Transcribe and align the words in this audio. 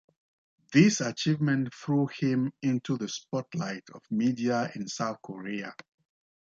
This 0.73 0.99
achievement 0.99 1.75
threw 1.75 2.07
him 2.07 2.51
into 2.63 2.97
the 2.97 3.07
spotlight 3.07 3.83
of 3.93 4.01
media 4.09 4.67
in 4.73 4.87
South 4.87 5.21
Korea. 5.21 5.75